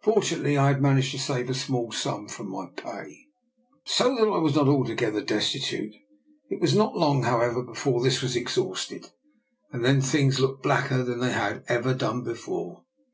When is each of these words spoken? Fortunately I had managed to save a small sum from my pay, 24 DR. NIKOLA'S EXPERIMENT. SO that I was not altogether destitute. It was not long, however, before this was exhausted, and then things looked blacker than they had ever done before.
Fortunately 0.00 0.56
I 0.56 0.68
had 0.68 0.80
managed 0.80 1.10
to 1.12 1.18
save 1.18 1.50
a 1.50 1.54
small 1.54 1.92
sum 1.92 2.26
from 2.26 2.48
my 2.48 2.68
pay, 2.68 2.80
24 2.80 3.04
DR. 3.04 3.14
NIKOLA'S 3.14 3.86
EXPERIMENT. 3.86 4.16
SO 4.16 4.16
that 4.24 4.32
I 4.32 4.38
was 4.38 4.54
not 4.54 4.66
altogether 4.68 5.22
destitute. 5.22 5.94
It 6.48 6.60
was 6.62 6.74
not 6.74 6.96
long, 6.96 7.24
however, 7.24 7.62
before 7.62 8.02
this 8.02 8.22
was 8.22 8.34
exhausted, 8.34 9.10
and 9.70 9.84
then 9.84 10.00
things 10.00 10.40
looked 10.40 10.62
blacker 10.62 11.04
than 11.04 11.20
they 11.20 11.32
had 11.32 11.64
ever 11.68 11.92
done 11.92 12.24
before. 12.24 12.86